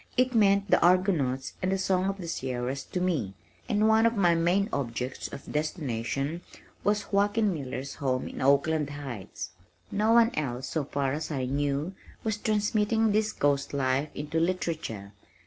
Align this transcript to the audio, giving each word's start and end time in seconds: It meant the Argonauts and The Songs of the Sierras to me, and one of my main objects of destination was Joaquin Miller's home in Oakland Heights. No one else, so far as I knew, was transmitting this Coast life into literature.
It 0.17 0.33
meant 0.33 0.71
the 0.71 0.81
Argonauts 0.83 1.53
and 1.61 1.71
The 1.71 1.77
Songs 1.77 2.09
of 2.09 2.17
the 2.17 2.27
Sierras 2.27 2.83
to 2.85 2.99
me, 2.99 3.35
and 3.69 3.87
one 3.87 4.07
of 4.07 4.17
my 4.17 4.33
main 4.33 4.67
objects 4.73 5.27
of 5.27 5.51
destination 5.51 6.41
was 6.83 7.11
Joaquin 7.13 7.53
Miller's 7.53 7.93
home 8.01 8.27
in 8.27 8.41
Oakland 8.41 8.89
Heights. 8.89 9.51
No 9.91 10.11
one 10.13 10.31
else, 10.33 10.67
so 10.69 10.85
far 10.85 11.13
as 11.13 11.29
I 11.29 11.45
knew, 11.45 11.93
was 12.23 12.37
transmitting 12.37 13.11
this 13.11 13.31
Coast 13.31 13.75
life 13.75 14.09
into 14.15 14.39
literature. 14.39 15.11